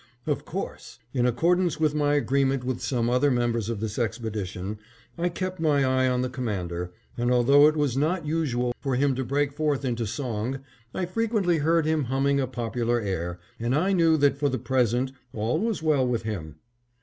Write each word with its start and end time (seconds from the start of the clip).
Of 0.25 0.45
course! 0.45 0.97
in 1.13 1.27
accordance 1.27 1.79
with 1.79 1.93
my 1.93 2.15
agreement 2.15 2.63
with 2.63 2.81
some 2.81 3.07
other 3.07 3.29
members 3.29 3.69
of 3.69 3.79
this 3.79 3.99
expedition 3.99 4.79
I 5.15 5.29
kept 5.29 5.59
my 5.59 5.85
eye 5.85 6.09
on 6.09 6.23
the 6.23 6.27
Commander, 6.29 6.91
and 7.19 7.29
although 7.29 7.67
it 7.67 7.75
was 7.77 7.95
not 7.95 8.25
usual 8.25 8.73
for 8.79 8.95
him 8.95 9.13
to 9.13 9.23
break 9.23 9.53
forth 9.53 9.85
into 9.85 10.07
song, 10.07 10.61
I 10.91 11.05
frequently 11.05 11.59
heard 11.59 11.85
him 11.85 12.05
humming 12.05 12.39
a 12.39 12.47
popular 12.47 12.99
air, 12.99 13.39
and 13.59 13.75
I 13.75 13.93
knew 13.93 14.17
that 14.17 14.39
for 14.39 14.49
the 14.49 14.57
present 14.57 15.11
all 15.33 15.59
was 15.59 15.83
well 15.83 16.07
with 16.07 16.23
him. 16.23 16.55